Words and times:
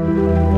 you. 0.00 0.53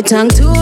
Ngithangithula 0.00 0.50
ngodwa 0.50 0.59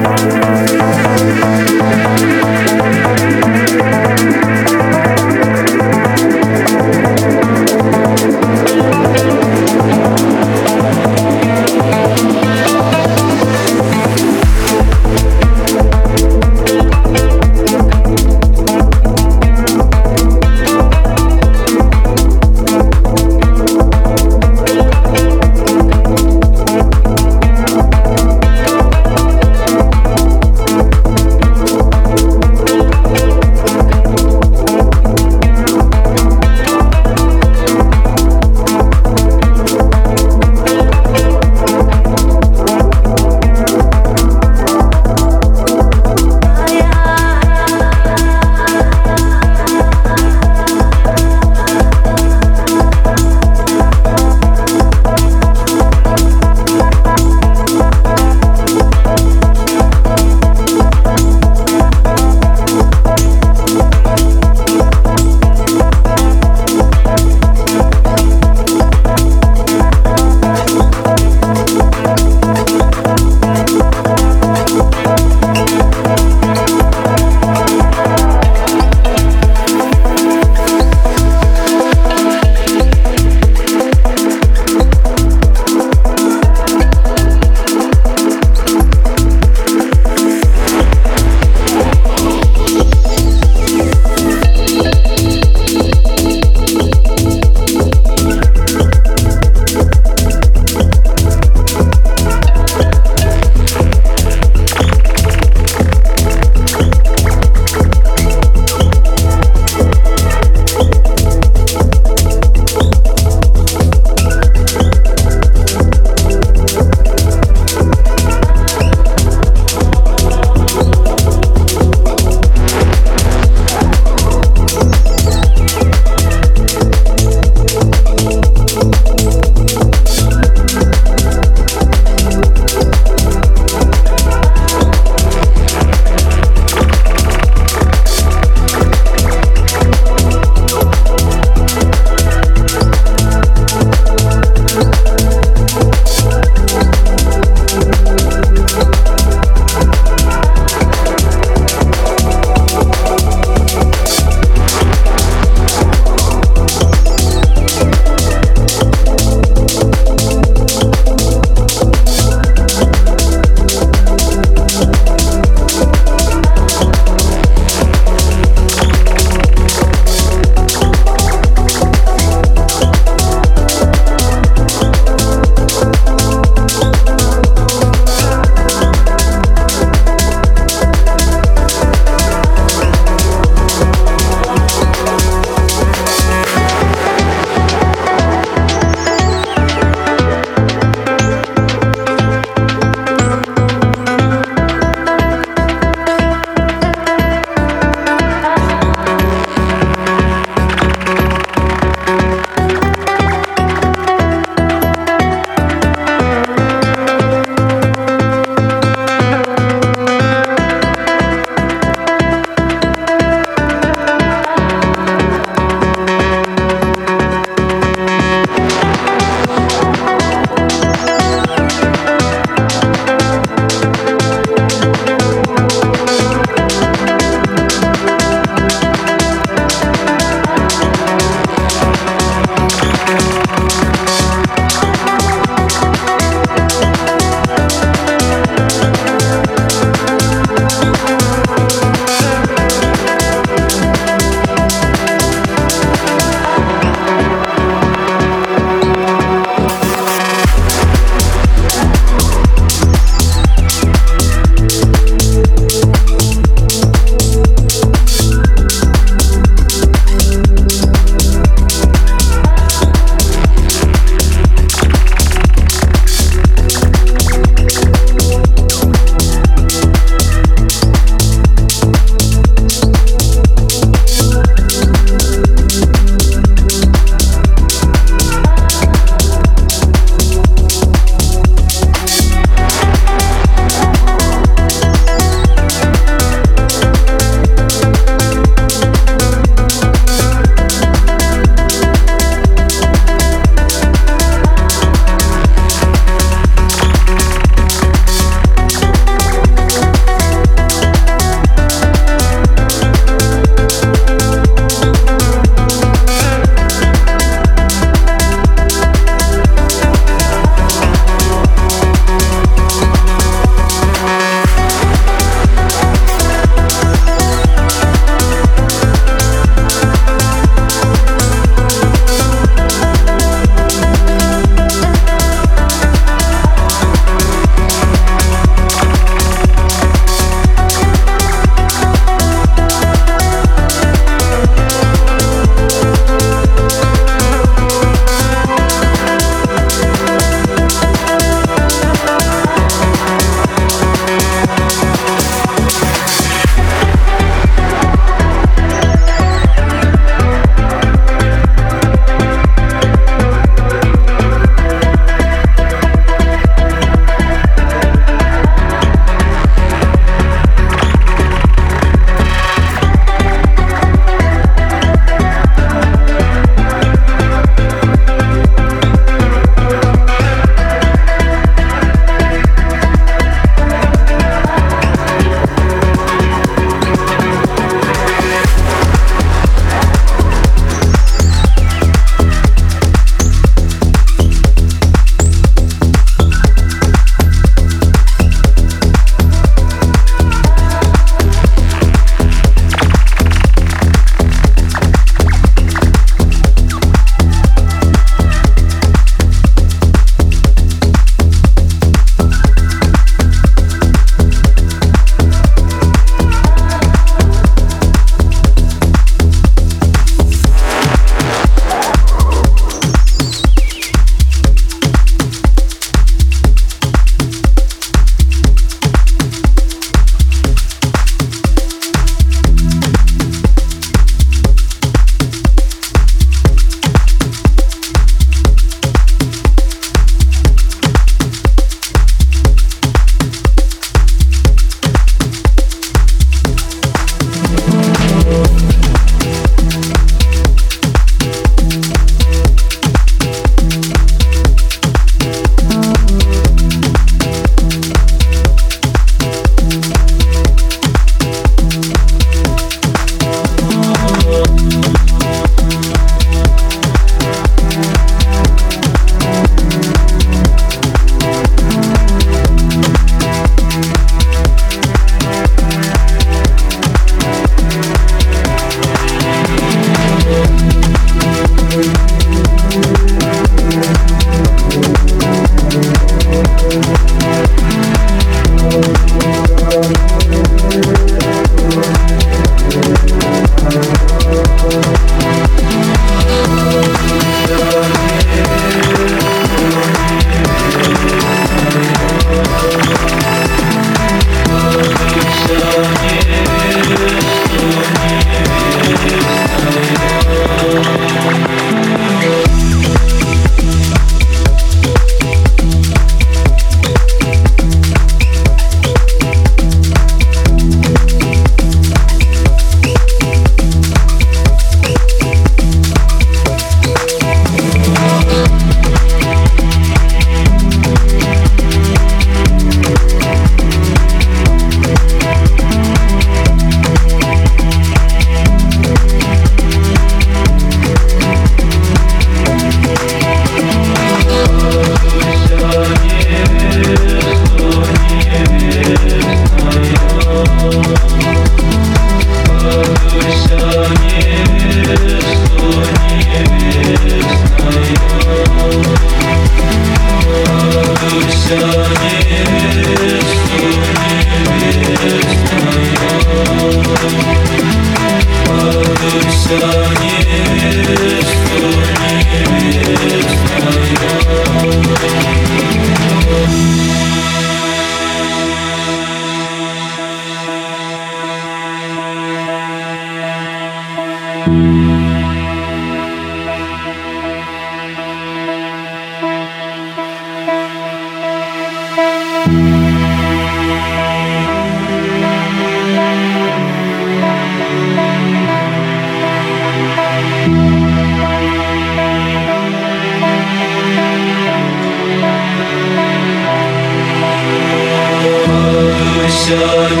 Show 599.51 600.00